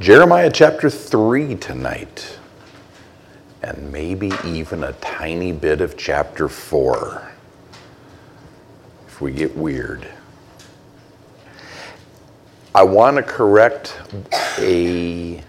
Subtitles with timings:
[0.00, 2.38] Jeremiah chapter 3 tonight,
[3.62, 7.30] and maybe even a tiny bit of chapter 4
[9.06, 10.08] if we get weird.
[12.74, 14.00] I want to correct
[14.58, 15.42] a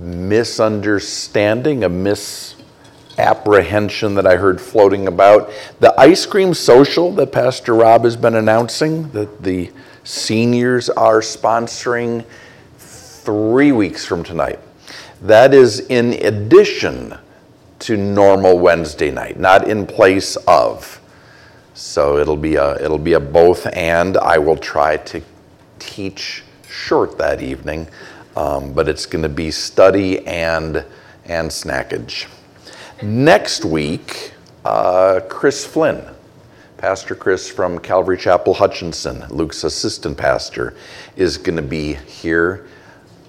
[0.00, 5.52] misunderstanding, a misapprehension that I heard floating about.
[5.78, 9.70] The ice cream social that Pastor Rob has been announcing, that the
[10.02, 12.24] seniors are sponsoring
[13.24, 14.58] three weeks from tonight.
[15.22, 17.16] That is in addition
[17.80, 21.00] to normal Wednesday night, not in place of.
[21.72, 24.16] So it'll be a it'll be a both and.
[24.16, 25.22] I will try to
[25.78, 27.88] teach short that evening,
[28.36, 30.84] um, but it's going to be study and
[31.24, 32.26] and snackage.
[33.02, 34.32] Next week,
[34.64, 36.04] uh, Chris Flynn,
[36.76, 40.74] Pastor Chris from Calvary Chapel Hutchinson, Luke's assistant pastor,
[41.16, 42.66] is going to be here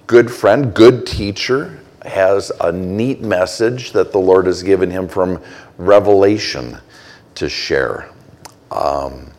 [0.06, 5.42] good friend, good teacher, has a neat message that the Lord has given him from
[5.78, 6.78] Revelation
[7.34, 8.08] to share.
[8.70, 9.30] Um,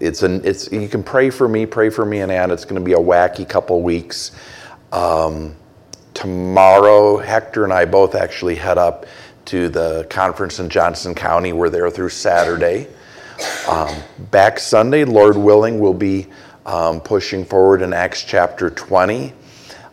[0.00, 2.50] it's an it's you can pray for me, pray for me and Ann.
[2.50, 4.32] It's going to be a wacky couple weeks.
[4.92, 5.56] Um,
[6.12, 9.06] tomorrow, Hector and I both actually head up
[9.46, 11.52] to the conference in Johnson County.
[11.52, 12.88] We're there through Saturday.
[13.68, 13.94] Um,
[14.30, 16.28] back Sunday, Lord willing, we'll be
[16.66, 19.32] um, pushing forward in Acts chapter 20.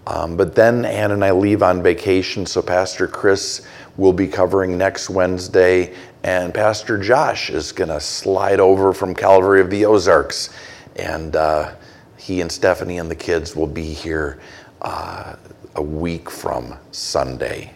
[0.07, 4.77] Um, but then Ann and I leave on vacation, so Pastor Chris will be covering
[4.77, 10.49] next Wednesday, and Pastor Josh is going to slide over from Calvary of the Ozarks.
[10.95, 11.75] And uh,
[12.17, 14.39] he and Stephanie and the kids will be here
[14.81, 15.35] uh,
[15.75, 17.73] a week from Sunday.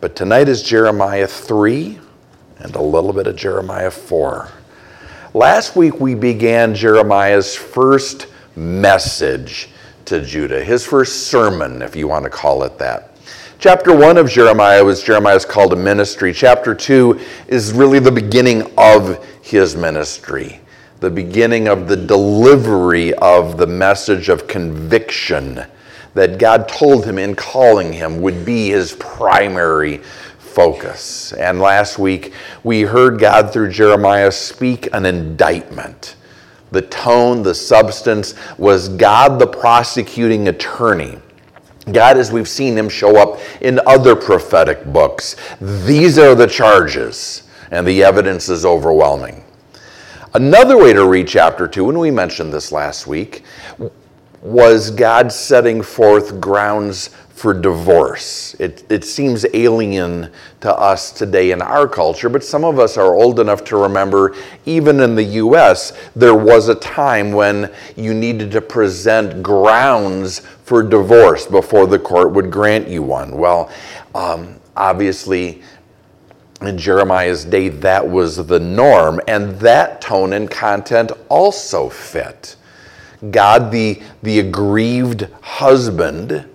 [0.00, 1.98] But tonight is Jeremiah 3
[2.58, 4.50] and a little bit of Jeremiah 4.
[5.36, 9.68] Last week we began Jeremiah's first message
[10.06, 13.18] to Judah, his first sermon, if you want to call it that.
[13.58, 16.32] Chapter 1 of Jeremiah was Jeremiah's call to ministry.
[16.32, 20.58] Chapter 2 is really the beginning of his ministry,
[21.00, 25.66] the beginning of the delivery of the message of conviction
[26.14, 30.00] that God told him in calling him would be his primary
[30.56, 31.34] focus.
[31.34, 32.32] And last week,
[32.64, 36.16] we heard God through Jeremiah speak an indictment.
[36.70, 41.18] The tone, the substance was God the prosecuting attorney.
[41.92, 47.42] God, as we've seen him show up in other prophetic books, these are the charges,
[47.70, 49.44] and the evidence is overwhelming.
[50.32, 53.42] Another way to read chapter 2, and we mentioned this last week,
[54.40, 58.56] was God setting forth grounds for divorce.
[58.58, 60.32] It, it seems alien
[60.62, 64.34] to us today in our culture, but some of us are old enough to remember,
[64.64, 70.82] even in the US, there was a time when you needed to present grounds for
[70.82, 73.36] divorce before the court would grant you one.
[73.36, 73.70] Well,
[74.14, 75.62] um, obviously,
[76.62, 82.56] in Jeremiah's day, that was the norm, and that tone and content also fit.
[83.30, 86.46] God, the, the aggrieved husband,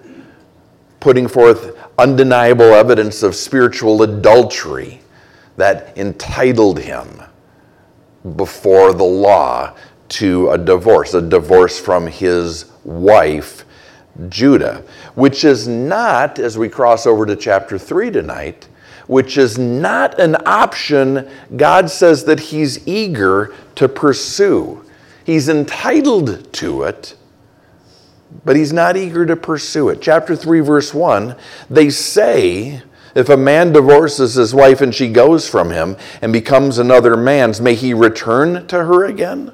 [1.01, 5.01] putting forth undeniable evidence of spiritual adultery
[5.57, 7.21] that entitled him
[8.37, 9.75] before the law
[10.07, 13.65] to a divorce, a divorce from his wife,
[14.29, 14.83] Judah,
[15.15, 18.67] which is not, as we cross over to chapter 3 tonight,
[19.07, 24.85] which is not an option God says that He's eager to pursue.
[25.25, 27.15] He's entitled to it,
[28.45, 30.01] but he's not eager to pursue it.
[30.01, 31.35] Chapter 3, verse 1
[31.69, 32.81] they say,
[33.13, 37.59] if a man divorces his wife and she goes from him and becomes another man's,
[37.59, 39.51] may he return to her again?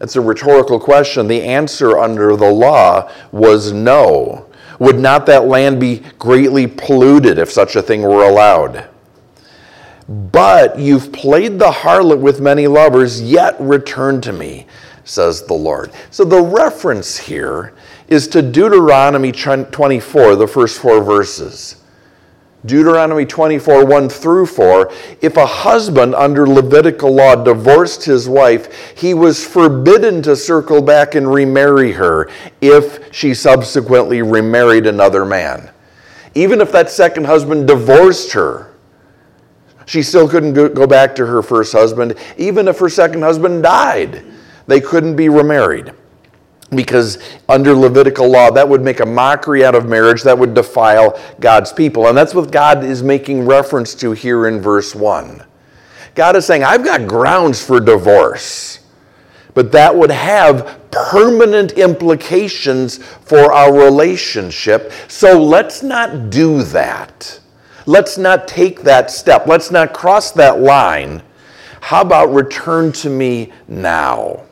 [0.00, 1.26] It's a rhetorical question.
[1.26, 4.46] The answer under the law was no.
[4.78, 8.88] Would not that land be greatly polluted if such a thing were allowed?
[10.08, 14.66] But you've played the harlot with many lovers, yet return to me
[15.04, 15.92] says the Lord.
[16.10, 17.74] So the reference here
[18.08, 21.76] is to Deuteronomy 24, the first four verses.
[22.66, 24.92] Deuteronomy 24, 1 through 4.
[25.22, 31.14] If a husband under Levitical law divorced his wife, he was forbidden to circle back
[31.14, 32.28] and remarry her
[32.60, 35.70] if she subsequently remarried another man.
[36.34, 38.74] Even if that second husband divorced her,
[39.86, 44.22] she still couldn't go back to her first husband, even if her second husband died
[44.70, 45.92] they couldn't be remarried.
[46.74, 47.18] Because
[47.48, 51.72] under Levitical law, that would make a mockery out of marriage, that would defile God's
[51.72, 52.06] people.
[52.06, 55.44] And that's what God is making reference to here in verse 1.
[56.14, 58.78] God is saying, I've got grounds for divorce.
[59.54, 64.92] But that would have permanent implications for our relationship.
[65.08, 67.40] So let's not do that.
[67.86, 69.46] Let's not take that step.
[69.48, 71.22] Let's not cross that line.
[71.80, 74.44] How about return to me now?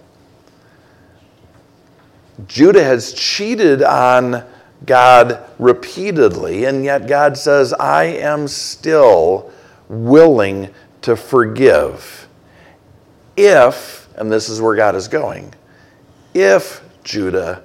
[2.46, 4.44] Judah has cheated on
[4.86, 9.50] God repeatedly, and yet God says, I am still
[9.88, 10.70] willing
[11.02, 12.28] to forgive
[13.36, 15.54] if, and this is where God is going,
[16.34, 17.62] if, Judah,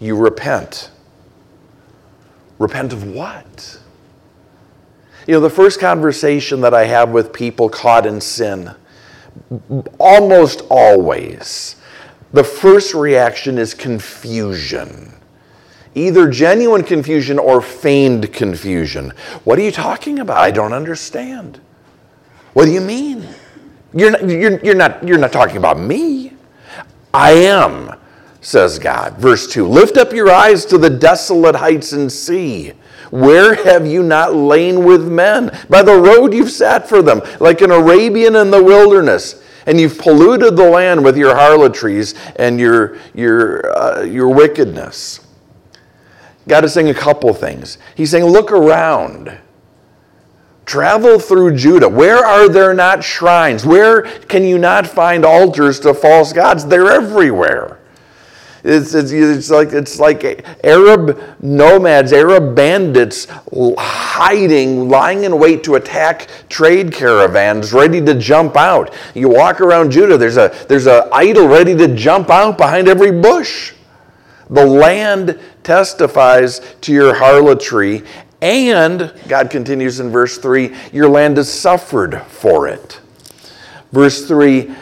[0.00, 0.90] you repent.
[2.58, 3.78] Repent of what?
[5.26, 8.74] You know, the first conversation that I have with people caught in sin,
[9.98, 11.76] almost always,
[12.32, 15.12] the first reaction is confusion.
[15.94, 19.12] Either genuine confusion or feigned confusion.
[19.44, 20.38] What are you talking about?
[20.38, 21.60] I don't understand.
[22.54, 23.28] What do you mean?
[23.94, 26.32] You're not, you're, you're not, you're not talking about me.
[27.12, 27.94] I am,
[28.40, 29.18] says God.
[29.18, 32.72] Verse 2 Lift up your eyes to the desolate heights and see.
[33.10, 35.54] Where have you not lain with men?
[35.68, 39.41] By the road you've sat for them, like an Arabian in the wilderness.
[39.66, 45.20] And you've polluted the land with your harlotries and your, your, uh, your wickedness.
[46.48, 47.78] God is saying a couple things.
[47.94, 49.38] He's saying, Look around.
[50.64, 51.88] Travel through Judah.
[51.88, 53.66] Where are there not shrines?
[53.66, 56.66] Where can you not find altars to false gods?
[56.66, 57.78] They're everywhere.
[58.64, 65.74] It's, it's, it's, like, it's like Arab nomads, Arab bandits hiding, lying in wait to
[65.74, 68.94] attack trade caravans ready to jump out.
[69.14, 73.10] You walk around Judah, there's a, there's an idol ready to jump out behind every
[73.10, 73.74] bush.
[74.48, 78.04] The land testifies to your harlotry,
[78.42, 83.00] and, God continues in verse 3, your land has suffered for it.
[83.92, 84.72] Verse 3,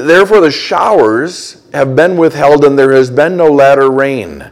[0.00, 4.50] therefore the showers have been withheld, and there has been no latter rain.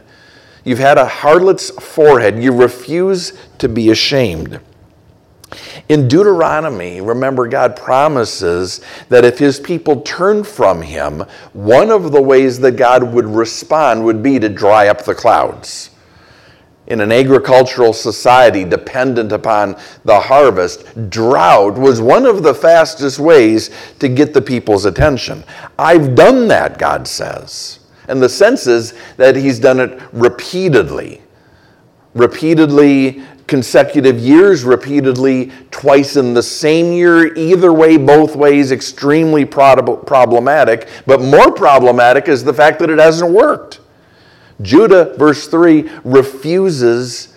[0.63, 2.41] You've had a harlot's forehead.
[2.41, 4.59] You refuse to be ashamed.
[5.87, 12.21] In Deuteronomy, remember, God promises that if his people turn from him, one of the
[12.21, 15.91] ways that God would respond would be to dry up the clouds
[16.87, 23.71] in an agricultural society dependent upon the harvest, drought was one of the fastest ways
[23.99, 25.43] to get the people's attention.
[25.79, 27.79] I've done that, God says.
[28.07, 31.21] And the sense is that He's done it repeatedly.
[32.13, 37.35] Repeatedly, consecutive years, repeatedly, twice in the same year.
[37.35, 40.87] Either way, both ways, extremely problematic.
[41.07, 43.79] But more problematic is the fact that it hasn't worked.
[44.61, 47.33] Judah, verse 3, refuses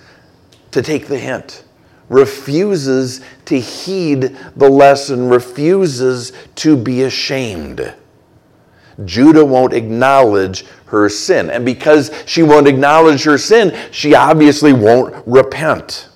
[0.71, 1.65] to take the hint,
[2.09, 7.95] refuses to heed the lesson, refuses to be ashamed.
[9.05, 11.51] Judah won't acknowledge her sin.
[11.51, 16.09] And because she won't acknowledge her sin, she obviously won't repent.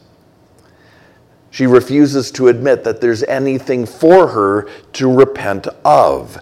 [1.51, 6.39] She refuses to admit that there's anything for her to repent of.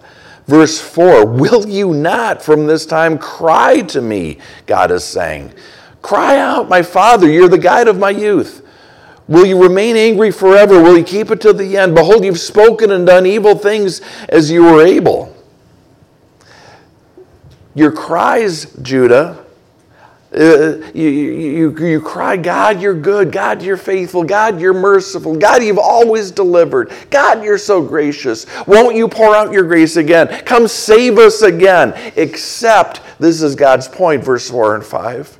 [0.51, 4.37] Verse 4 Will you not from this time cry to me?
[4.65, 5.53] God is saying.
[6.01, 8.61] Cry out, my Father, you're the guide of my youth.
[9.29, 10.83] Will you remain angry forever?
[10.83, 11.95] Will you keep it to the end?
[11.95, 15.33] Behold, you've spoken and done evil things as you were able.
[17.73, 19.40] Your cries, Judah,
[20.33, 23.33] uh, you, you, you cry, God, you're good.
[23.33, 24.23] God, you're faithful.
[24.23, 25.35] God, you're merciful.
[25.35, 26.91] God, you've always delivered.
[27.09, 28.45] God, you're so gracious.
[28.65, 30.27] Won't you pour out your grace again?
[30.45, 31.93] Come save us again.
[32.15, 35.37] Except, this is God's point, verse 4 and 5.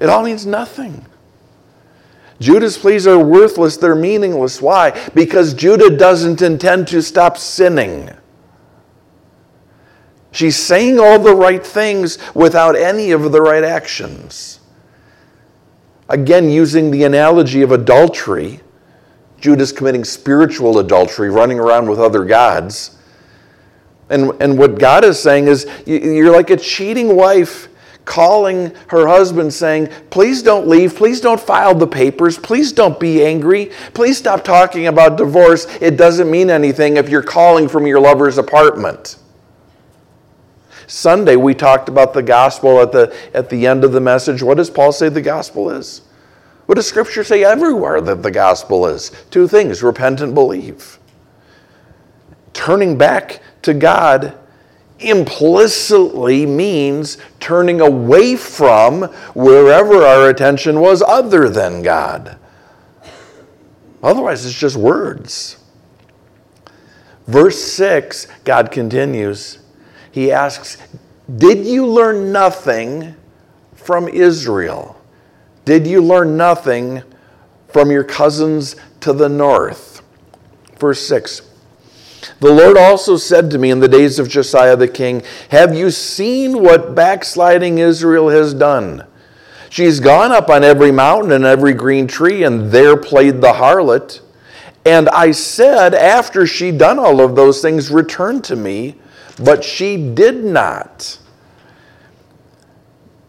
[0.00, 1.06] It all means nothing.
[2.38, 4.60] Judah's pleas are worthless, they're meaningless.
[4.60, 5.08] Why?
[5.14, 8.10] Because Judah doesn't intend to stop sinning.
[10.36, 14.60] She's saying all the right things without any of the right actions.
[16.10, 18.60] Again, using the analogy of adultery,
[19.40, 22.98] Judah's committing spiritual adultery, running around with other gods.
[24.10, 27.68] And, and what God is saying is, you're like a cheating wife
[28.04, 30.94] calling her husband saying, Please don't leave.
[30.96, 32.36] Please don't file the papers.
[32.36, 33.70] Please don't be angry.
[33.94, 35.66] Please stop talking about divorce.
[35.80, 39.16] It doesn't mean anything if you're calling from your lover's apartment.
[40.86, 44.42] Sunday, we talked about the gospel at the, at the end of the message.
[44.42, 46.02] What does Paul say the gospel is?
[46.66, 49.10] What does Scripture say everywhere that the gospel is?
[49.30, 50.98] Two things repent and believe.
[52.52, 54.36] Turning back to God
[54.98, 59.02] implicitly means turning away from
[59.34, 62.38] wherever our attention was other than God.
[64.02, 65.58] Otherwise, it's just words.
[67.26, 69.58] Verse 6, God continues
[70.16, 70.78] he asks,
[71.36, 73.14] Did you learn nothing
[73.74, 74.98] from Israel?
[75.66, 77.02] Did you learn nothing
[77.68, 80.00] from your cousins to the north?
[80.78, 81.42] Verse 6
[82.40, 85.90] The Lord also said to me in the days of Josiah the king, Have you
[85.90, 89.06] seen what backsliding Israel has done?
[89.68, 94.22] She's gone up on every mountain and every green tree, and there played the harlot.
[94.86, 98.94] And I said, after she'd done all of those things, return to me,
[99.42, 101.18] but she did not.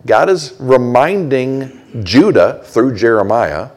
[0.05, 3.69] God is reminding Judah through Jeremiah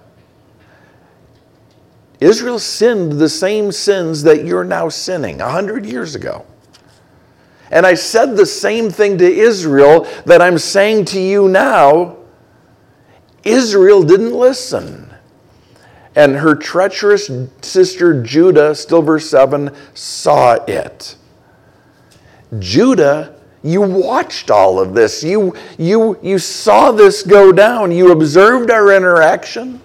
[2.21, 6.45] Israel sinned the same sins that you're now sinning a hundred years ago.
[7.71, 12.19] And I said the same thing to Israel that I'm saying to you now.
[13.43, 15.15] Israel didn't listen.
[16.15, 17.31] And her treacherous
[17.63, 21.17] sister Judah, still verse 7, saw it.
[22.59, 25.23] Judah, you watched all of this.
[25.23, 27.93] You, you, you saw this go down.
[27.93, 29.81] You observed our interaction.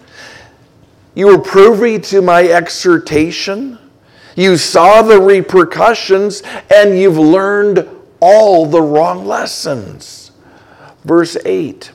[1.13, 3.77] You were privy to my exhortation.
[4.35, 6.43] You saw the repercussions,
[6.73, 7.87] and you've learned
[8.19, 10.31] all the wrong lessons.
[11.03, 11.91] Verse 8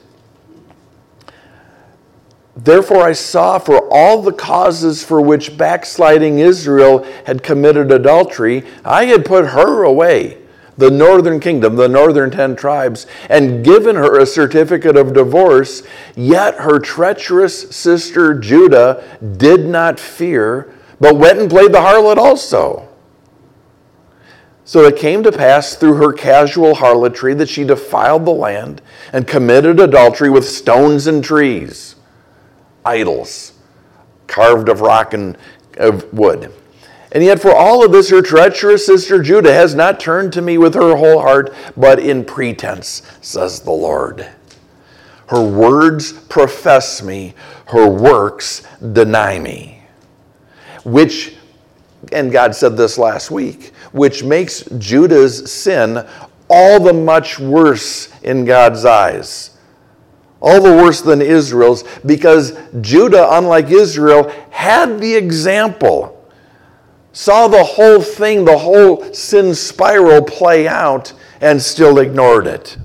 [2.57, 9.07] Therefore, I saw for all the causes for which backsliding Israel had committed adultery, I
[9.07, 10.40] had put her away,
[10.81, 15.83] the northern kingdom, the northern ten tribes, and given her a certificate of divorce.
[16.17, 19.05] Yet her treacherous sister Judah
[19.37, 22.89] did not fear, but went and played the harlot also.
[24.65, 28.83] So it came to pass through her casual harlotry that she defiled the land
[29.13, 31.97] and committed adultery with stones and trees
[32.85, 33.53] idols
[34.27, 35.37] carved of rock and
[35.77, 36.53] of wood.
[37.13, 40.59] And yet, for all of this, her treacherous sister Judah has not turned to me
[40.59, 44.29] with her whole heart, but in pretense, says the Lord.
[45.27, 47.35] Her words profess me,
[47.67, 48.63] her works
[48.93, 49.83] deny me.
[50.85, 51.37] Which,
[52.13, 56.07] and God said this last week, which makes Judah's sin
[56.49, 59.51] all the much worse in God's eyes
[60.41, 66.20] all the worse than Israel's, because Judah, unlike Israel, had the example,
[67.13, 72.77] saw the whole thing, the whole sin spiral play out, and still ignored it.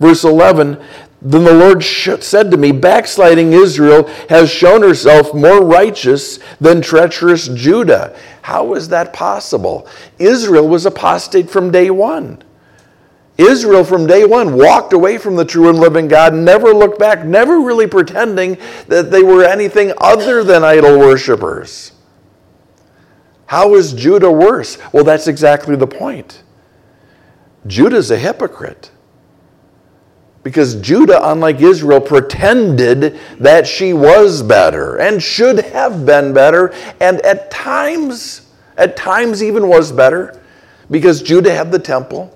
[0.00, 0.82] Verse 11
[1.22, 7.48] Then the Lord said to me, Backsliding Israel has shown herself more righteous than treacherous
[7.48, 8.16] Judah.
[8.42, 9.86] How is that possible?
[10.18, 12.42] Israel was apostate from day one.
[13.38, 17.24] Israel from day one walked away from the true and living God, never looked back,
[17.24, 18.58] never really pretending
[18.88, 21.92] that they were anything other than idol worshippers.
[23.52, 24.78] How is Judah worse?
[24.94, 26.42] Well, that's exactly the point.
[27.66, 28.90] Judah's a hypocrite.
[30.42, 37.20] Because Judah, unlike Israel, pretended that she was better and should have been better, and
[37.20, 40.40] at times, at times even was better,
[40.90, 42.34] because Judah had the temple.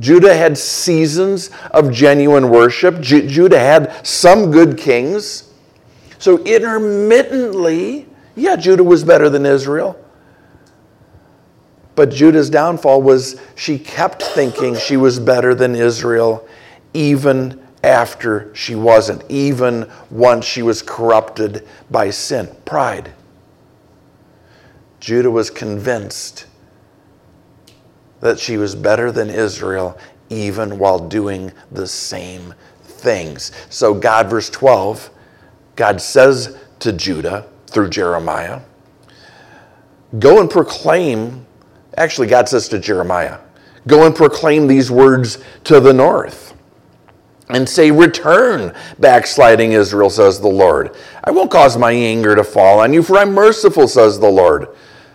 [0.00, 3.00] Judah had seasons of genuine worship.
[3.00, 5.52] Ju- Judah had some good kings.
[6.18, 9.98] So intermittently, yeah, Judah was better than Israel.
[11.94, 16.46] But Judah's downfall was she kept thinking she was better than Israel
[16.94, 22.48] even after she wasn't, even once she was corrupted by sin.
[22.64, 23.12] Pride.
[25.00, 26.46] Judah was convinced
[28.20, 29.98] that she was better than Israel
[30.30, 33.50] even while doing the same things.
[33.68, 35.10] So, God, verse 12,
[35.74, 38.60] God says to Judah through Jeremiah,
[40.18, 41.46] Go and proclaim,
[41.96, 43.38] actually, God says to Jeremiah,
[43.86, 46.54] Go and proclaim these words to the north
[47.48, 50.96] and say, Return, backsliding Israel, says the Lord.
[51.24, 54.68] I won't cause my anger to fall on you, for I'm merciful, says the Lord.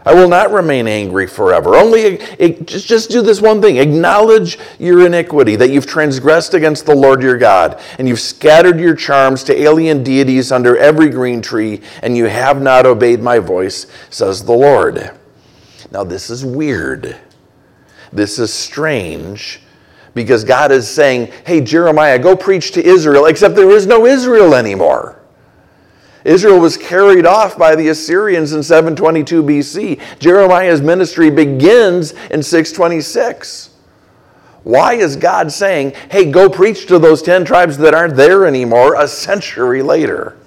[0.08, 1.76] I will not remain angry forever.
[1.76, 2.20] Only
[2.64, 7.22] just, just do this one thing acknowledge your iniquity, that you've transgressed against the Lord
[7.22, 12.16] your God, and you've scattered your charms to alien deities under every green tree, and
[12.16, 15.12] you have not obeyed my voice, says the Lord.
[15.92, 17.18] Now, this is weird.
[18.14, 19.60] This is strange
[20.14, 24.56] because God is saying, Hey, Jeremiah, go preach to Israel, except there is no Israel
[24.56, 25.17] anymore.
[26.27, 30.19] Israel was carried off by the Assyrians in 722 BC.
[30.19, 33.69] Jeremiah's ministry begins in 626.
[34.63, 38.96] Why is God saying, hey, go preach to those 10 tribes that aren't there anymore
[38.96, 40.38] a century later?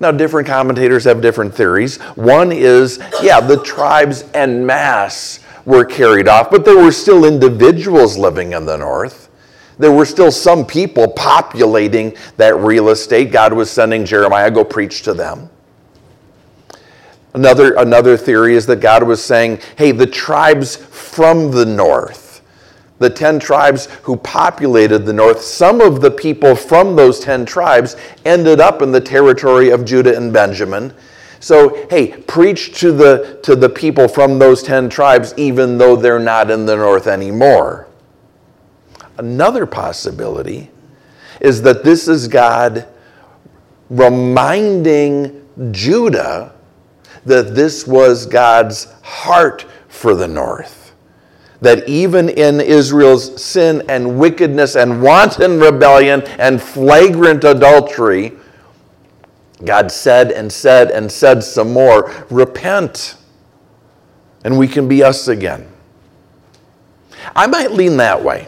[0.00, 1.98] Now, different commentators have different theories.
[2.16, 8.16] One is, yeah, the tribes en masse were carried off, but there were still individuals
[8.16, 9.23] living in the north.
[9.78, 13.32] There were still some people populating that real estate.
[13.32, 15.50] God was sending Jeremiah go preach to them.
[17.34, 22.42] Another, another theory is that God was saying, hey, the tribes from the north,
[23.00, 27.96] the 10 tribes who populated the north, some of the people from those 10 tribes
[28.24, 30.94] ended up in the territory of Judah and Benjamin.
[31.40, 36.20] So, hey, preach to the, to the people from those 10 tribes, even though they're
[36.20, 37.88] not in the north anymore.
[39.16, 40.70] Another possibility
[41.40, 42.86] is that this is God
[43.90, 46.52] reminding Judah
[47.24, 50.92] that this was God's heart for the north.
[51.60, 58.32] That even in Israel's sin and wickedness and wanton rebellion and flagrant adultery,
[59.64, 63.16] God said and said and said some more, repent,
[64.44, 65.68] and we can be us again.
[67.34, 68.46] I might lean that way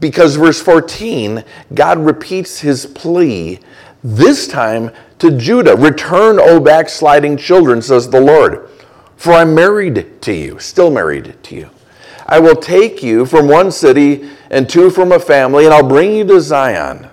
[0.00, 3.60] because verse 14, God repeats his plea,
[4.02, 8.68] this time to Judah Return, O backsliding children, says the Lord,
[9.16, 11.70] for I'm married to you, still married to you.
[12.26, 16.14] I will take you from one city and two from a family, and I'll bring
[16.14, 17.08] you to Zion.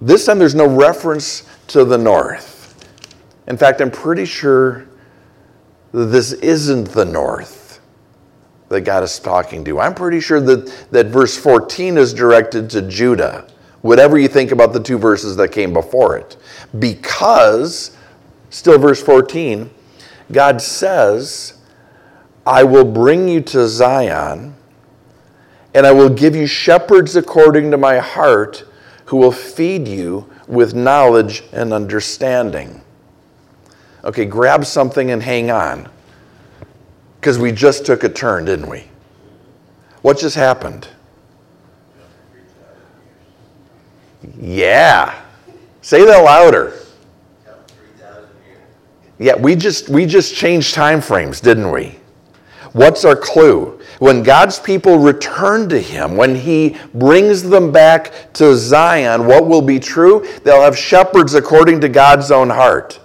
[0.00, 2.74] This time there's no reference to the north.
[3.46, 4.86] In fact, I'm pretty sure
[5.92, 7.61] that this isn't the north
[8.72, 9.80] that God is talking to.
[9.80, 13.46] I'm pretty sure that, that verse 14 is directed to Judah
[13.82, 16.36] whatever you think about the two verses that came before it.
[16.78, 17.96] Because,
[18.48, 19.70] still verse 14,
[20.30, 21.58] God says,
[22.46, 24.54] I will bring you to Zion,
[25.74, 28.64] and I will give you shepherds according to my heart
[29.06, 32.80] who will feed you with knowledge and understanding.
[34.04, 35.88] Okay, grab something and hang on.
[37.22, 38.82] Because we just took a turn, didn't we?
[40.00, 40.88] What just happened?
[44.40, 45.14] Yeah.
[45.82, 46.80] Say that louder.
[49.20, 51.96] Yeah, we just we just changed time frames, didn't we?
[52.72, 53.80] What's our clue?
[54.00, 59.62] When God's people return to him, when he brings them back to Zion, what will
[59.62, 60.26] be true?
[60.42, 62.98] They'll have shepherds according to God's own heart.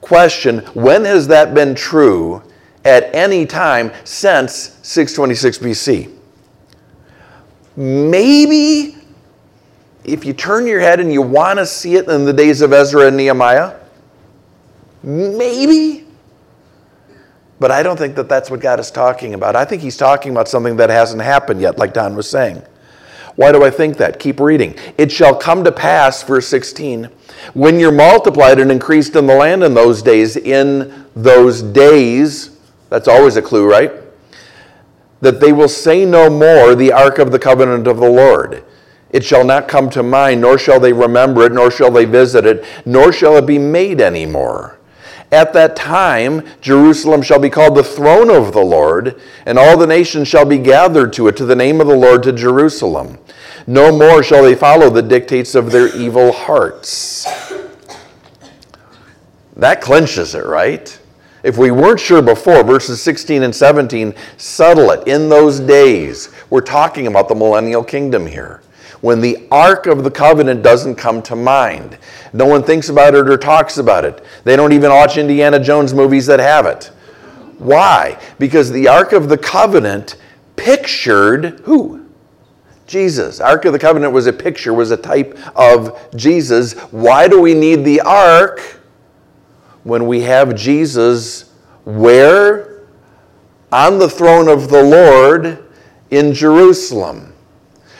[0.00, 2.40] Question, when has that been true
[2.84, 6.18] at any time since 626 BC?
[7.76, 8.96] Maybe
[10.04, 12.72] if you turn your head and you want to see it in the days of
[12.72, 13.76] Ezra and Nehemiah,
[15.02, 16.06] maybe.
[17.60, 19.54] But I don't think that that's what God is talking about.
[19.54, 22.62] I think He's talking about something that hasn't happened yet, like Don was saying.
[23.36, 24.18] Why do I think that?
[24.18, 24.74] Keep reading.
[24.98, 27.08] It shall come to pass, verse 16,
[27.54, 32.51] when you're multiplied and increased in the land in those days, in those days,
[32.92, 33.90] that's always a clue, right?
[35.22, 38.64] That they will say no more the ark of the covenant of the Lord.
[39.08, 42.44] It shall not come to mind, nor shall they remember it, nor shall they visit
[42.44, 44.78] it, nor shall it be made any more.
[45.30, 49.86] At that time, Jerusalem shall be called the throne of the Lord, and all the
[49.86, 53.16] nations shall be gathered to it, to the name of the Lord, to Jerusalem.
[53.66, 57.26] No more shall they follow the dictates of their evil hearts.
[59.56, 60.98] That clinches it, right?
[61.42, 65.06] If we weren't sure before, verses 16 and 17 settle it.
[65.08, 68.62] In those days, we're talking about the millennial kingdom here
[69.00, 71.98] when the Ark of the Covenant doesn't come to mind.
[72.32, 74.24] No one thinks about it or talks about it.
[74.44, 76.86] They don't even watch Indiana Jones movies that have it.
[77.58, 78.18] Why?
[78.38, 80.16] Because the Ark of the Covenant
[80.54, 82.06] pictured who?
[82.86, 83.40] Jesus.
[83.40, 86.74] Ark of the Covenant was a picture, was a type of Jesus.
[86.92, 88.81] Why do we need the Ark
[89.84, 91.50] when we have Jesus
[91.84, 92.86] where?
[93.72, 95.64] On the throne of the Lord
[96.10, 97.32] in Jerusalem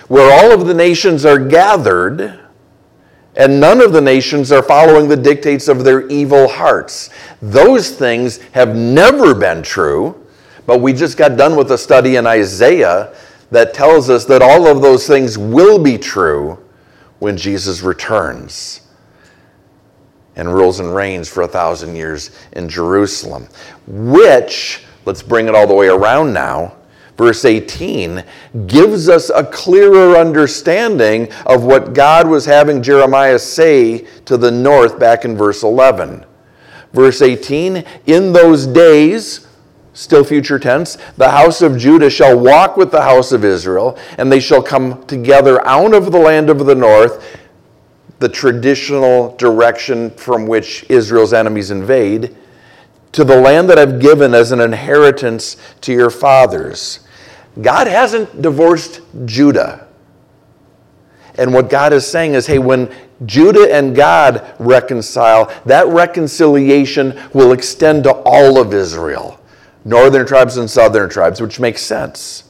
[0.09, 2.39] where all of the nations are gathered
[3.35, 7.09] and none of the nations are following the dictates of their evil hearts.
[7.41, 10.27] Those things have never been true,
[10.67, 13.15] but we just got done with a study in Isaiah
[13.51, 16.63] that tells us that all of those things will be true
[17.21, 18.83] when Jesus returns
[20.37, 23.49] and rules and reigns for a thousand years in Jerusalem,
[23.87, 26.77] which, let's bring it all the way around now,
[27.17, 28.25] verse 18,
[28.67, 34.99] gives us a clearer understanding of what God was having Jeremiah say to the north
[34.99, 36.25] back in verse 11.
[36.93, 39.47] Verse 18, in those days,
[39.95, 44.31] still future tense, the house of Judah shall walk with the house of Israel, and
[44.31, 47.39] they shall come together out of the land of the north,
[48.23, 52.37] the traditional direction from which Israel's enemies invade,
[53.11, 57.01] to the land that I've given as an inheritance to your fathers.
[57.61, 59.89] God hasn't divorced Judah.
[61.35, 62.95] And what God is saying is hey, when
[63.27, 69.41] Judah and God reconcile, that reconciliation will extend to all of Israel,
[69.85, 72.45] northern tribes and southern tribes, which makes sense.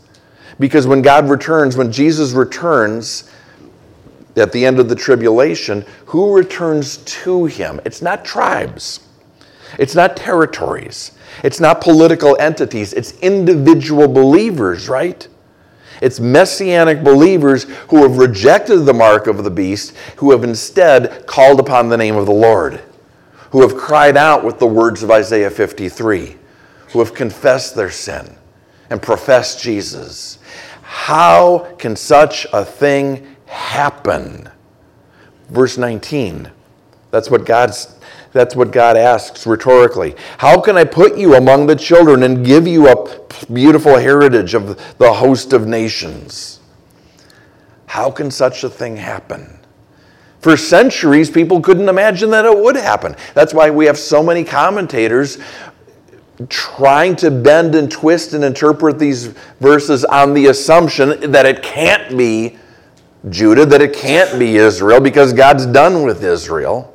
[0.61, 3.32] Because when God returns, when Jesus returns
[4.37, 7.81] at the end of the tribulation, who returns to him?
[7.85, 9.01] It's not tribes,
[9.79, 15.27] it's not territories, it's not political entities, it's individual believers, right?
[16.01, 21.61] It's messianic believers who have rejected the mark of the beast, who have instead called
[21.61, 22.83] upon the name of the Lord,
[23.51, 26.37] who have cried out with the words of Isaiah 53,
[26.91, 28.37] who have confessed their sin
[28.91, 30.39] and professed Jesus.
[30.83, 34.49] How can such a thing happen?
[35.49, 36.51] Verse 19.
[37.11, 37.99] That's what God's
[38.33, 40.15] that's what God asks rhetorically.
[40.39, 43.21] How can I put you among the children and give you a
[43.53, 46.61] beautiful heritage of the host of nations?
[47.85, 49.59] How can such a thing happen?
[50.41, 53.15] For centuries, people couldn't imagine that it would happen.
[53.35, 55.39] That's why we have so many commentators
[56.49, 59.27] trying to bend and twist and interpret these
[59.61, 62.59] verses on the assumption that it can't be
[63.29, 66.93] Judah, that it can't be Israel, because God's done with Israel.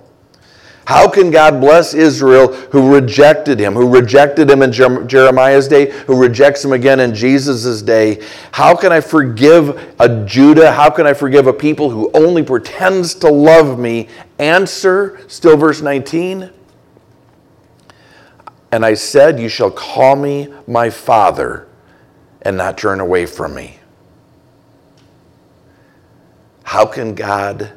[0.87, 6.17] How can God bless Israel who rejected him, who rejected him in Jeremiah's day, who
[6.17, 8.23] rejects him again in Jesus' day?
[8.53, 10.71] How can I forgive a Judah?
[10.71, 14.07] How can I forgive a people who only pretends to love me?
[14.39, 16.51] Answer, still verse 19.
[18.71, 21.67] And I said, You shall call me my father
[22.43, 23.76] and not turn away from me.
[26.67, 27.71] How can God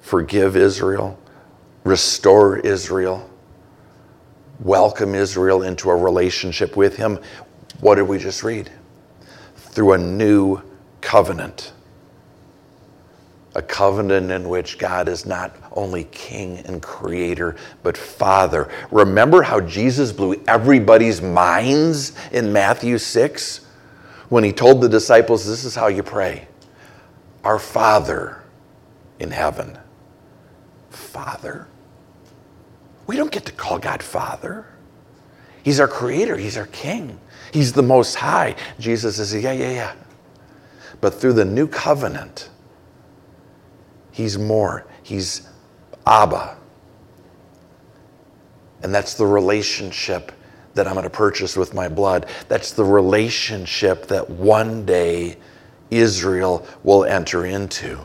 [0.00, 1.16] forgive Israel?
[1.84, 3.28] restore Israel,
[4.60, 7.18] welcome Israel into a relationship with Him.
[7.80, 8.70] What did we just read?
[9.56, 10.60] Through a new
[11.00, 11.72] covenant.
[13.54, 18.68] A covenant in which God is not only king and creator, but father.
[18.90, 23.66] Remember how Jesus blew everybody's minds in Matthew 6
[24.28, 26.46] when he told the disciples, This is how you pray
[27.44, 28.42] Our Father
[29.18, 29.78] in heaven.
[30.90, 31.66] Father?
[33.06, 34.66] We don't get to call God Father.
[35.62, 37.18] He's our creator, He's our King,
[37.52, 38.56] He's the Most High.
[38.78, 39.94] Jesus says, Yeah, yeah, yeah.
[41.00, 42.50] But through the new covenant,
[44.12, 44.86] He's more.
[45.02, 45.48] He's
[46.06, 46.56] Abba.
[48.82, 50.32] And that's the relationship
[50.74, 52.26] that I'm going to purchase with my blood.
[52.48, 55.36] That's the relationship that one day
[55.90, 57.98] Israel will enter into.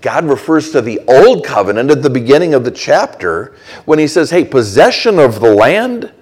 [0.00, 4.30] God refers to the old covenant at the beginning of the chapter when he says,
[4.30, 6.12] hey, possession of the land,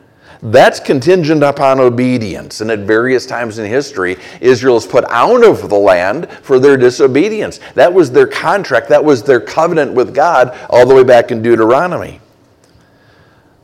[0.42, 2.60] that's contingent upon obedience.
[2.60, 6.76] And at various times in history, Israel is put out of the land for their
[6.76, 7.60] disobedience.
[7.74, 11.42] That was their contract, that was their covenant with God all the way back in
[11.42, 12.20] Deuteronomy.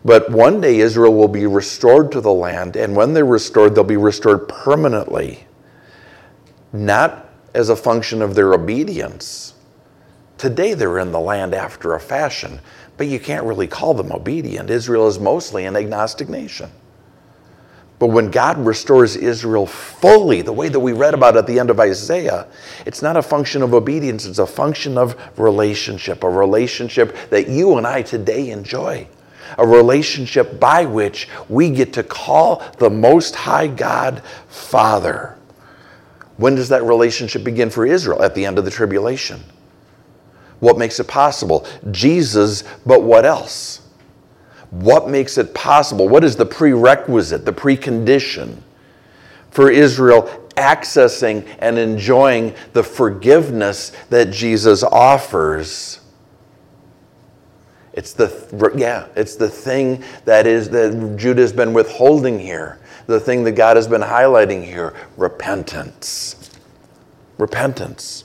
[0.05, 3.83] But one day Israel will be restored to the land, and when they're restored, they'll
[3.83, 5.47] be restored permanently,
[6.73, 7.26] not
[7.57, 9.55] as a function of their obedience
[10.38, 12.61] Today they're in the land after a fashion,
[12.99, 14.69] but you can't really call them obedient.
[14.69, 16.71] Israel is mostly an agnostic nation.
[17.99, 21.71] But when God restores Israel fully, the way that we read about at the end
[21.71, 22.47] of Isaiah,
[22.85, 27.79] it's not a function of obedience, it's a function of relationship, a relationship that you
[27.79, 29.09] and I today enjoy,
[29.57, 35.38] a relationship by which we get to call the Most High God Father.
[36.37, 38.22] When does that relationship begin for Israel?
[38.22, 39.42] At the end of the tribulation.
[40.61, 41.66] What makes it possible?
[41.90, 43.83] Jesus, but what else?
[44.70, 46.09] What makes it possible?
[46.09, 48.57] What is the prerequisite, the precondition
[49.51, 56.01] for Israel accessing and enjoying the forgiveness that Jesus offers?
[57.97, 62.79] It's the yeah, it's the thing that is that Judah has been withholding here.
[63.07, 66.51] The thing that God has been highlighting here, repentance.
[67.39, 68.25] Repentance.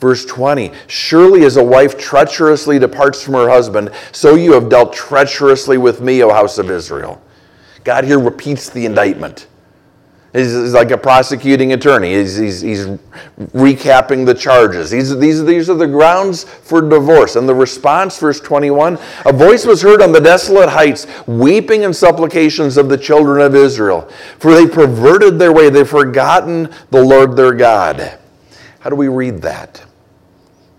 [0.00, 4.94] Verse 20 Surely as a wife treacherously departs from her husband, so you have dealt
[4.94, 7.22] treacherously with me, O house of Israel.
[7.84, 9.48] God here repeats the indictment.
[10.34, 12.14] He's, like a prosecuting attorney.
[12.14, 12.86] He's, he's, he's
[13.52, 14.90] recapping the charges.
[14.90, 17.36] These, these, these are the grounds for divorce.
[17.36, 21.94] And the response, verse 21 A voice was heard on the desolate heights, weeping and
[21.94, 24.10] supplications of the children of Israel.
[24.40, 28.18] For they perverted their way, they've forgotten the Lord their God.
[28.80, 29.84] How do we read that?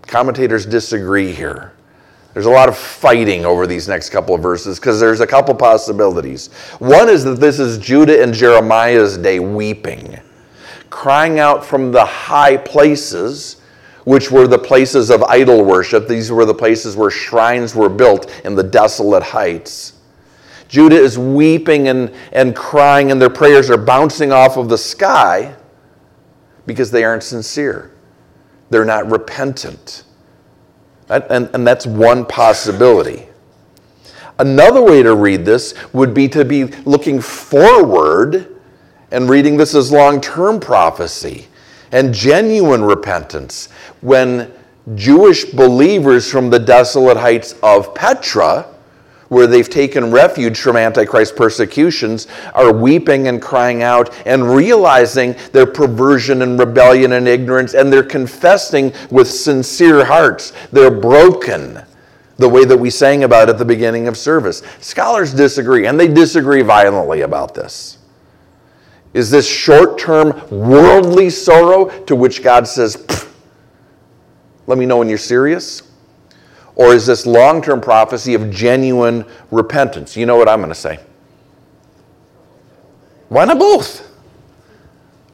[0.02, 1.72] Commentators disagree here.
[2.36, 5.54] There's a lot of fighting over these next couple of verses because there's a couple
[5.54, 6.48] possibilities.
[6.80, 10.20] One is that this is Judah and Jeremiah's day weeping,
[10.90, 13.62] crying out from the high places,
[14.04, 16.08] which were the places of idol worship.
[16.08, 19.94] These were the places where shrines were built in the desolate heights.
[20.68, 25.56] Judah is weeping and, and crying, and their prayers are bouncing off of the sky
[26.66, 27.92] because they aren't sincere.
[28.68, 30.02] They're not repentant.
[31.08, 33.28] And, and that's one possibility.
[34.38, 38.54] Another way to read this would be to be looking forward
[39.10, 41.46] and reading this as long term prophecy
[41.92, 43.68] and genuine repentance
[44.00, 44.52] when
[44.94, 48.75] Jewish believers from the desolate heights of Petra
[49.28, 55.66] where they've taken refuge from Antichrist persecutions, are weeping and crying out and realizing their
[55.66, 60.52] perversion and rebellion and ignorance, and they're confessing with sincere hearts.
[60.72, 61.82] They're broken,
[62.36, 64.62] the way that we sang about at the beginning of service.
[64.80, 67.98] Scholars disagree, and they disagree violently about this.
[69.14, 73.02] Is this short term worldly sorrow to which God says,
[74.66, 75.85] let me know when you're serious?
[76.76, 80.16] Or is this long term prophecy of genuine repentance?
[80.16, 81.00] You know what I'm going to say.
[83.28, 84.06] Why not both?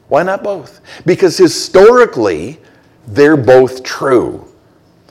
[0.07, 0.81] Why not both?
[1.05, 2.59] Because historically,
[3.07, 4.47] they're both true.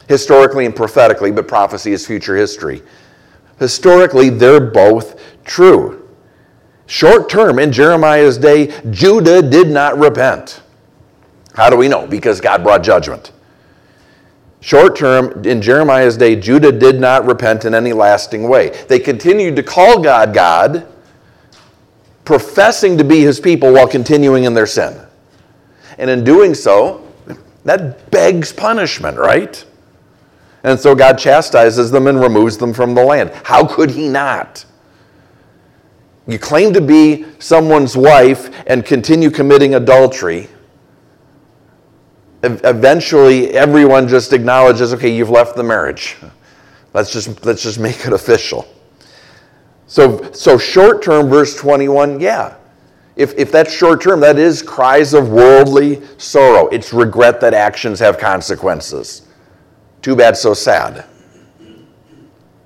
[0.08, 2.82] Historically and prophetically, but prophecy is future history.
[3.58, 6.08] Historically, they're both true.
[6.86, 10.62] Short term, in Jeremiah's day, Judah did not repent.
[11.54, 12.06] How do we know?
[12.06, 13.32] Because God brought judgment.
[14.62, 18.68] Short term, in Jeremiah's day, Judah did not repent in any lasting way.
[18.86, 20.86] They continued to call God God,
[22.24, 25.04] professing to be his people while continuing in their sin.
[25.98, 27.04] And in doing so,
[27.64, 29.64] that begs punishment, right?
[30.62, 33.32] And so God chastises them and removes them from the land.
[33.42, 34.64] How could he not?
[36.28, 40.48] You claim to be someone's wife and continue committing adultery
[42.42, 46.16] eventually everyone just acknowledges, okay, you've left the marriage.
[46.94, 48.66] Let's just, let's just make it official.
[49.86, 52.56] So, so short term, verse 21, yeah.
[53.14, 56.68] If, if that's short term, that is cries of worldly sorrow.
[56.68, 59.28] It's regret that actions have consequences.
[60.00, 61.04] Too bad, so sad.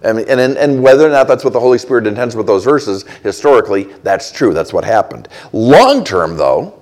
[0.02, 3.04] And, and, and whether or not that's what the Holy Spirit intends with those verses,
[3.24, 4.54] historically, that's true.
[4.54, 5.28] That's what happened.
[5.52, 6.80] Long term, though,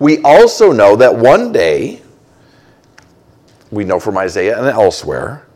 [0.00, 2.02] we also know that one day
[3.70, 5.46] we know from Isaiah and elsewhere,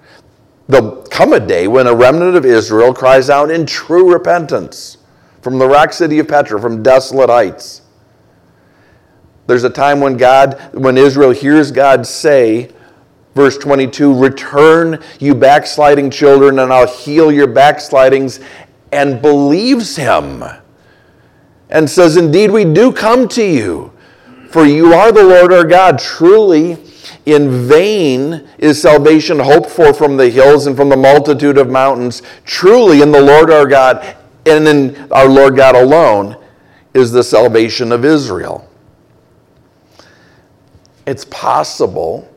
[0.68, 4.98] there'll come a day when a remnant of Israel cries out in true repentance
[5.40, 7.82] from the rock city of Petra, from desolate heights.
[9.46, 12.70] There's a time when God, when Israel hears God say,
[13.34, 18.40] verse 22, Return, you backsliding children, and I'll heal your backslidings,
[18.92, 20.44] and believes him.
[21.70, 23.92] And says, Indeed, we do come to you,
[24.50, 25.98] for you are the Lord our God.
[25.98, 26.74] Truly,
[27.26, 32.22] in vain is salvation hoped for from the hills and from the multitude of mountains.
[32.44, 36.36] Truly, in the Lord our God and in our Lord God alone
[36.94, 38.68] is the salvation of Israel.
[41.06, 42.28] It's possible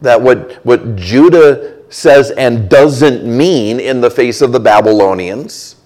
[0.00, 5.76] that what, what Judah says and doesn't mean in the face of the Babylonians,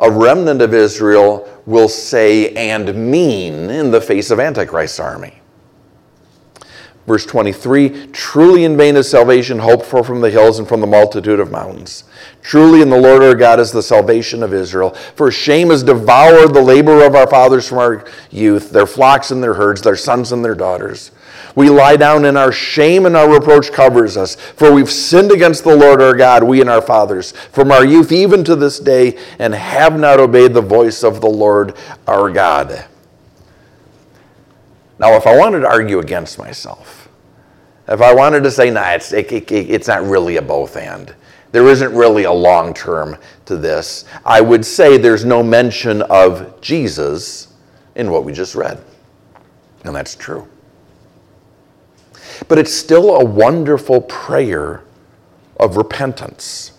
[0.00, 5.40] a remnant of Israel will say and mean in the face of Antichrist's army.
[7.06, 10.86] Verse 23 Truly in vain is salvation hoped for from the hills and from the
[10.86, 12.04] multitude of mountains.
[12.42, 14.90] Truly in the Lord our God is the salvation of Israel.
[14.90, 19.42] For shame has devoured the labor of our fathers from our youth, their flocks and
[19.42, 21.12] their herds, their sons and their daughters.
[21.54, 24.34] We lie down in our shame, and our reproach covers us.
[24.34, 28.12] For we've sinned against the Lord our God, we and our fathers, from our youth
[28.12, 31.74] even to this day, and have not obeyed the voice of the Lord
[32.06, 32.84] our God.
[34.98, 37.08] Now, if I wanted to argue against myself,
[37.88, 41.14] if I wanted to say, nah, it's, it, it, it's not really a both and,
[41.52, 46.60] there isn't really a long term to this, I would say there's no mention of
[46.60, 47.54] Jesus
[47.94, 48.82] in what we just read.
[49.84, 50.48] And that's true.
[52.48, 54.82] But it's still a wonderful prayer
[55.58, 56.72] of repentance.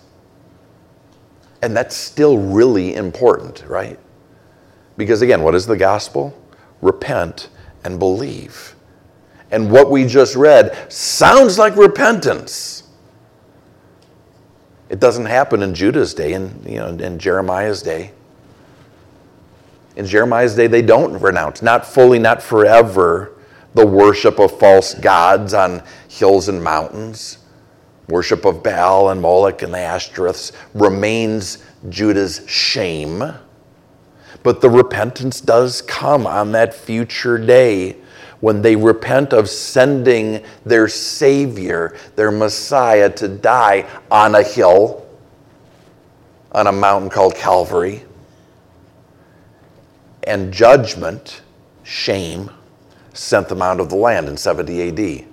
[1.61, 3.99] And that's still really important, right?
[4.97, 6.39] Because again, what is the gospel?
[6.81, 7.49] Repent
[7.87, 8.75] and believe.
[9.49, 12.83] And what we just read sounds like repentance.
[14.89, 18.11] It doesn't happen in Judah's day and you know in Jeremiah's day.
[19.95, 23.33] In Jeremiah's day, they don't renounce, not fully, not forever,
[23.73, 27.39] the worship of false gods on hills and mountains.
[28.07, 33.23] Worship of Baal and Moloch and the Ashtoreths remains Judah's shame.
[34.47, 37.97] But the repentance does come on that future day
[38.39, 45.05] when they repent of sending their Savior, their Messiah, to die on a hill,
[46.53, 48.03] on a mountain called Calvary.
[50.23, 51.41] And judgment,
[51.83, 52.49] shame,
[53.11, 55.27] sent them out of the land in 70 AD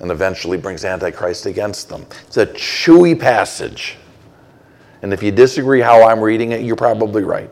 [0.00, 2.06] and eventually brings Antichrist against them.
[2.26, 3.98] It's a chewy passage.
[5.02, 7.50] And if you disagree how I'm reading it, you're probably right.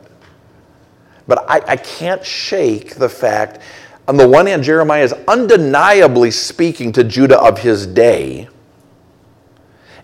[1.27, 3.61] But I, I can't shake the fact,
[4.07, 8.49] on the one hand, Jeremiah is undeniably speaking to Judah of his day,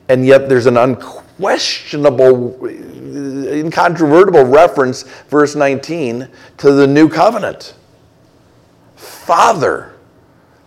[0.09, 6.29] and yet there's an unquestionable, incontrovertible reference, verse 19,
[6.59, 7.75] to the new covenant.
[8.97, 9.95] Father,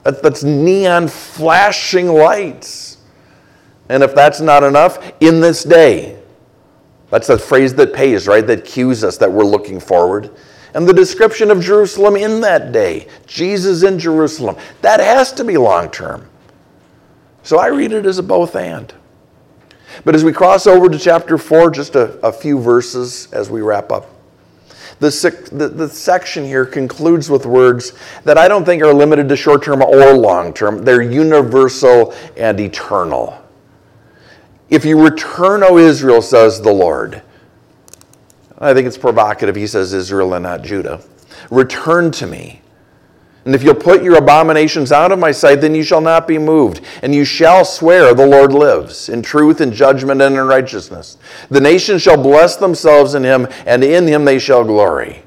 [0.04, 2.98] that's neon flashing lights.
[3.90, 6.23] And if that's not enough, in this day,
[7.14, 8.46] that's the phrase that pays, right?
[8.48, 10.32] That cues us that we're looking forward.
[10.74, 15.56] And the description of Jerusalem in that day, Jesus in Jerusalem, that has to be
[15.56, 16.28] long term.
[17.44, 18.92] So I read it as a both and.
[20.04, 23.62] But as we cross over to chapter 4, just a, a few verses as we
[23.62, 24.10] wrap up.
[25.00, 29.36] The, the, the, section here concludes with words that I don't think are limited to
[29.36, 30.84] short term or long term.
[30.84, 33.43] They're universal and eternal.
[34.74, 37.22] If you return, O Israel, says the Lord.
[38.58, 39.56] I think it's provocative.
[39.56, 41.00] He says Israel and not Judah.
[41.52, 42.62] Return to me.
[43.46, 46.40] And if you'll put your abominations out of my sight, then you shall not be
[46.40, 46.82] moved.
[47.04, 51.18] And you shall swear the Lord lives, in truth and judgment and in righteousness.
[51.52, 55.22] The nations shall bless themselves in him, and in him they shall glory.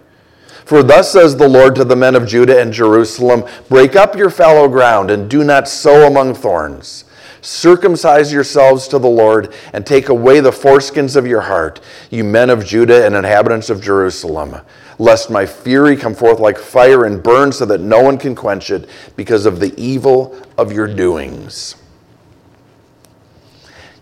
[0.65, 4.31] For thus says the Lord to the men of Judah and Jerusalem Break up your
[4.31, 7.05] fallow ground, and do not sow among thorns.
[7.47, 11.81] Circumcise yourselves to the Lord and take away the foreskins of your heart,
[12.11, 14.57] you men of Judah and inhabitants of Jerusalem,
[14.99, 18.73] lest my fury come forth like fire and burn so that no one can quench
[18.73, 21.77] it because of the evil of your doings.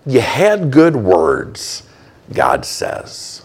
[0.07, 1.83] You had good words,
[2.33, 3.43] God says.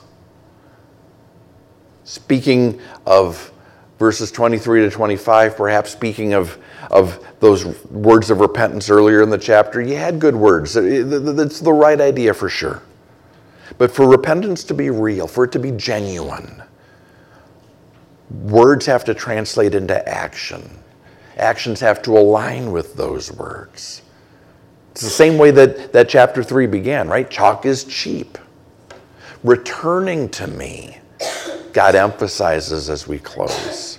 [2.05, 3.51] Speaking of
[3.97, 6.57] verses 23 to 25, perhaps speaking of
[6.91, 10.73] of those words of repentance earlier in the chapter, you had good words.
[10.73, 12.81] That's the right idea for sure.
[13.77, 16.63] But for repentance to be real, for it to be genuine,
[18.29, 20.69] words have to translate into action.
[21.37, 24.01] Actions have to align with those words.
[24.91, 27.29] It's the same way that, that chapter 3 began, right?
[27.29, 28.37] Chalk is cheap.
[29.43, 30.97] Returning to me,
[31.71, 33.98] God emphasizes as we close.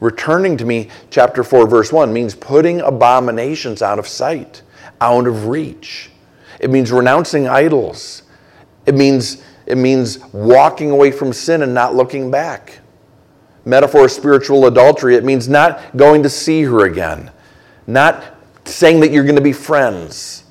[0.00, 4.62] Returning to me, chapter 4, verse 1, means putting abominations out of sight,
[5.00, 6.10] out of reach.
[6.58, 8.22] It means renouncing idols.
[8.86, 12.80] It means, it means walking away from sin and not looking back.
[13.66, 17.30] Metaphor spiritual adultery, it means not going to see her again,
[17.86, 18.24] not
[18.64, 20.44] saying that you're going to be friends,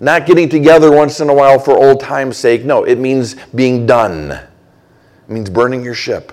[0.00, 2.64] not getting together once in a while for old time's sake.
[2.64, 4.30] No, it means being done.
[4.32, 4.48] It
[5.28, 6.32] means burning your ship.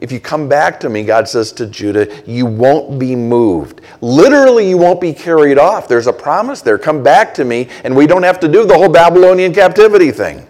[0.00, 3.82] If you come back to me, God says to Judah, you won't be moved.
[4.00, 5.88] Literally, you won't be carried off.
[5.88, 6.78] There's a promise there.
[6.78, 10.48] Come back to me, and we don't have to do the whole Babylonian captivity thing.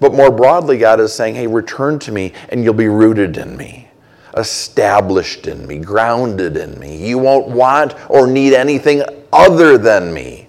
[0.00, 3.56] But more broadly, God is saying, hey, return to me, and you'll be rooted in
[3.56, 3.88] me,
[4.36, 6.96] established in me, grounded in me.
[7.08, 10.48] You won't want or need anything other than me.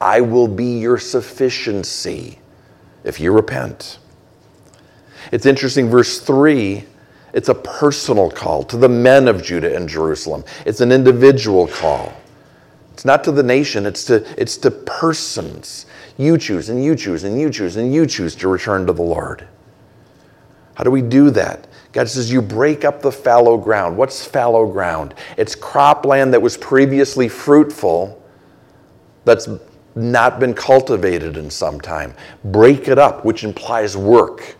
[0.00, 2.38] I will be your sufficiency
[3.04, 3.98] if you repent.
[5.32, 6.84] It's interesting, verse 3,
[7.32, 10.44] it's a personal call to the men of Judah and Jerusalem.
[10.64, 12.12] It's an individual call.
[12.92, 15.86] It's not to the nation, it's to, it's to persons.
[16.16, 19.02] You choose, and you choose, and you choose, and you choose to return to the
[19.02, 19.46] Lord.
[20.74, 21.68] How do we do that?
[21.92, 23.96] God says, You break up the fallow ground.
[23.96, 25.14] What's fallow ground?
[25.36, 28.20] It's cropland that was previously fruitful,
[29.24, 29.48] that's
[29.94, 32.14] not been cultivated in some time.
[32.44, 34.56] Break it up, which implies work.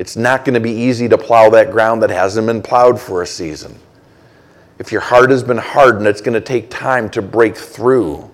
[0.00, 3.20] It's not going to be easy to plow that ground that hasn't been plowed for
[3.20, 3.78] a season.
[4.78, 8.30] If your heart has been hardened, it's going to take time to break through.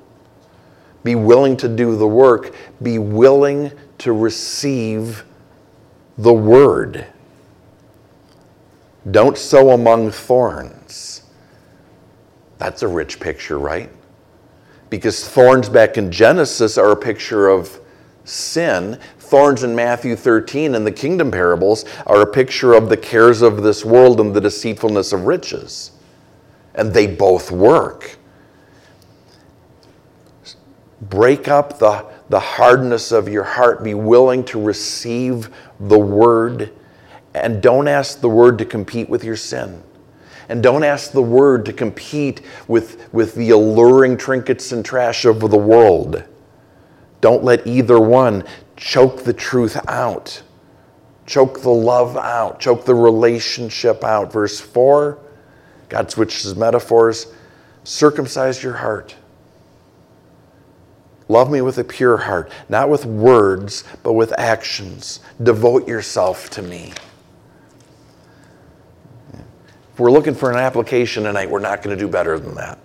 [1.03, 5.25] Be willing to do the work, be willing to receive
[6.17, 7.05] the word.
[9.11, 11.23] Don't sow among thorns.
[12.59, 13.91] That's a rich picture, right?
[14.89, 17.81] Because thorns back in Genesis are a picture of
[18.23, 19.01] sin.
[19.27, 23.63] Thorns in Matthew 13 and the kingdom parables are a picture of the cares of
[23.63, 25.91] this world and the deceitfulness of riches.
[26.75, 28.19] And they both work.
[31.01, 33.83] Break up the, the hardness of your heart.
[33.83, 35.51] Be willing to receive
[35.81, 36.71] the word.
[37.35, 39.83] And don't ask the word to compete with your sin.
[40.49, 45.41] And don't ask the word to compete with, with the alluring trinkets and trash of
[45.41, 46.23] the world.
[47.21, 48.45] Don't let either one
[48.77, 50.43] choke the truth out,
[51.27, 54.33] choke the love out, choke the relationship out.
[54.33, 55.19] Verse 4,
[55.89, 57.27] God switches metaphors
[57.87, 59.15] circumcise your heart.
[61.29, 65.21] Love me with a pure heart, not with words, but with actions.
[65.43, 66.93] Devote yourself to me.
[69.93, 72.79] If we're looking for an application tonight, we're not going to do better than that.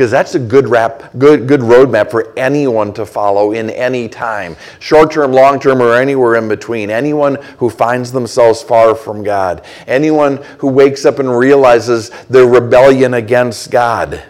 [0.00, 4.56] Because that's a good rap, good, good roadmap for anyone to follow in any time.
[4.78, 6.88] Short term, long term, or anywhere in between.
[6.88, 9.62] Anyone who finds themselves far from God.
[9.86, 14.22] Anyone who wakes up and realizes their rebellion against God.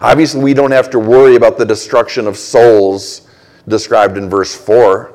[0.00, 3.28] Obviously, we don't have to worry about the destruction of souls
[3.66, 5.12] described in verse 4.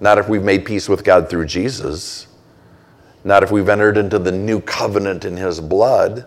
[0.00, 2.26] Not if we've made peace with God through Jesus
[3.24, 6.24] not if we've entered into the new covenant in his blood.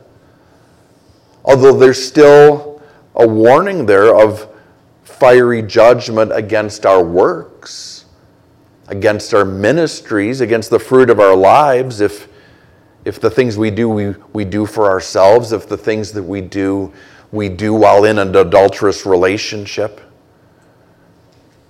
[1.43, 2.81] Although there's still
[3.15, 4.47] a warning there of
[5.03, 8.05] fiery judgment against our works,
[8.87, 12.27] against our ministries, against the fruit of our lives, if,
[13.05, 16.41] if the things we do, we, we do for ourselves, if the things that we
[16.41, 16.91] do,
[17.31, 20.01] we do while in an adulterous relationship.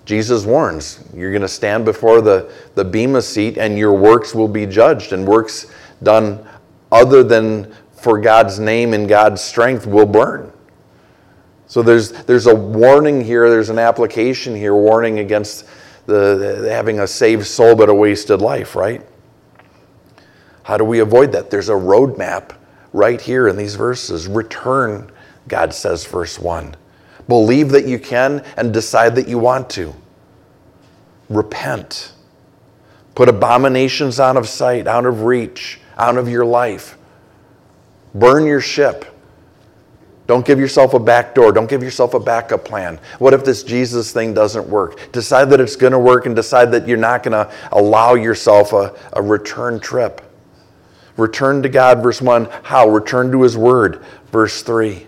[0.04, 4.48] Jesus warns you're going to stand before the, the Bema seat and your works will
[4.48, 5.66] be judged, and works
[6.02, 6.46] done
[6.90, 10.52] other than for God's name and God's strength will burn.
[11.68, 15.66] So there's, there's a warning here, there's an application here, warning against
[16.06, 19.06] the, the having a saved soul but a wasted life, right?
[20.64, 21.48] How do we avoid that?
[21.48, 22.56] There's a roadmap
[22.92, 24.26] right here in these verses.
[24.26, 25.12] Return,
[25.46, 26.74] God says, verse 1.
[27.28, 29.94] Believe that you can and decide that you want to.
[31.28, 32.14] Repent.
[33.14, 36.98] Put abominations out of sight, out of reach, out of your life.
[38.14, 39.06] Burn your ship.
[40.26, 41.52] Don't give yourself a back door.
[41.52, 42.98] Don't give yourself a backup plan.
[43.18, 45.12] What if this Jesus thing doesn't work?
[45.12, 48.72] Decide that it's going to work and decide that you're not going to allow yourself
[48.72, 50.20] a, a return trip.
[51.16, 52.48] Return to God, verse 1.
[52.62, 52.88] How?
[52.88, 55.06] Return to His Word, verse 3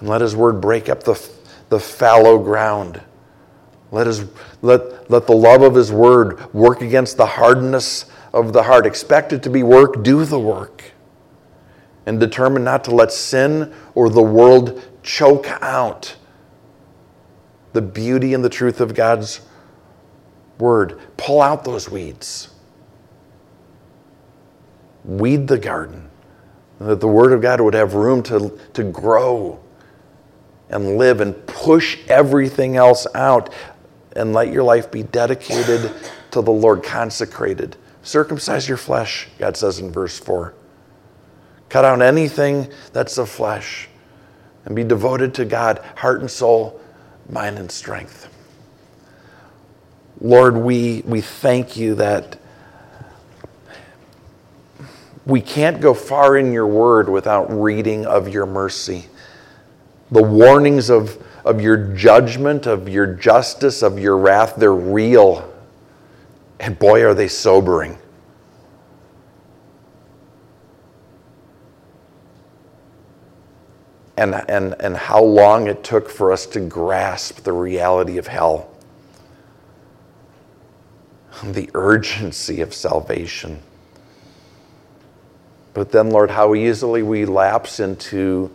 [0.00, 1.30] and let his word break up the,
[1.68, 3.00] the fallow ground.
[3.92, 4.24] Let, his,
[4.62, 8.86] let, let the love of his word work against the hardness of the heart.
[8.86, 10.84] Expect it to be work, do the work.
[12.06, 16.16] And determined not to let sin or the world choke out
[17.72, 19.40] the beauty and the truth of God's
[20.58, 20.98] word.
[21.16, 22.48] Pull out those weeds.
[25.04, 26.08] Weed the garden.
[26.78, 29.60] That the word of God would have room to, to grow
[30.70, 33.52] and live and push everything else out
[34.16, 35.92] and let your life be dedicated
[36.30, 37.76] to the Lord, consecrated.
[38.02, 40.54] Circumcise your flesh, God says in verse 4.
[41.70, 43.88] Cut out anything that's of flesh
[44.66, 46.78] and be devoted to God, heart and soul,
[47.30, 48.28] mind and strength.
[50.20, 52.38] Lord, we, we thank you that
[55.24, 59.06] we can't go far in your word without reading of your mercy
[60.10, 65.52] the warnings of, of your judgment, of your justice, of your wrath, they're real.
[66.58, 67.96] And boy, are they sobering.
[74.20, 78.70] And, and, and how long it took for us to grasp the reality of hell,
[81.42, 83.62] the urgency of salvation.
[85.72, 88.54] But then, Lord, how easily we lapse into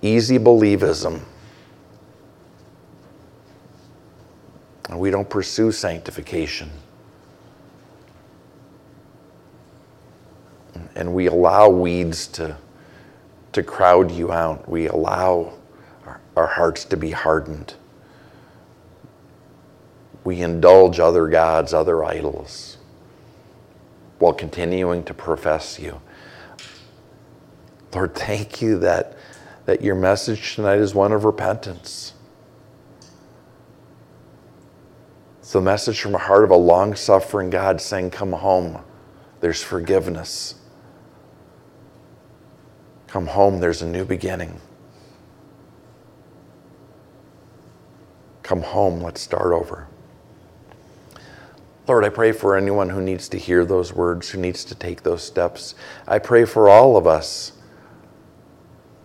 [0.00, 1.20] easy believism.
[4.88, 6.70] And we don't pursue sanctification.
[10.94, 12.56] And we allow weeds to,
[13.52, 14.68] to crowd you out.
[14.68, 15.54] We allow
[16.06, 17.74] our, our hearts to be hardened.
[20.24, 22.78] We indulge other gods, other idols,
[24.18, 26.00] while continuing to profess you.
[27.92, 29.16] Lord, thank you that
[29.66, 32.14] that your message tonight is one of repentance.
[35.38, 38.82] It's the message from a heart of a long suffering God saying, Come home,
[39.40, 40.54] there's forgiveness.
[43.12, 44.58] Come home, there's a new beginning.
[48.42, 49.86] Come home, let's start over.
[51.86, 55.02] Lord, I pray for anyone who needs to hear those words, who needs to take
[55.02, 55.74] those steps.
[56.08, 57.52] I pray for all of us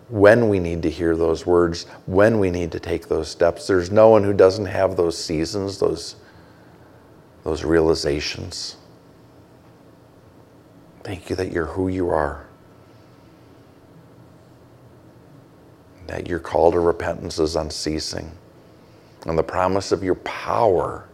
[0.08, 3.66] when we need to hear those words, when we need to take those steps.
[3.66, 6.16] There's no one who doesn't have those seasons, those,
[7.44, 8.76] those realizations.
[11.04, 12.47] Thank you that you're who you are.
[16.08, 18.32] That your call to repentance is unceasing.
[19.26, 21.08] And the promise of your power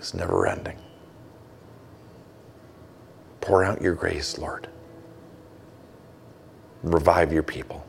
[0.00, 0.78] is never ending.
[3.40, 4.68] Pour out your grace, Lord.
[6.82, 7.85] Revive your people.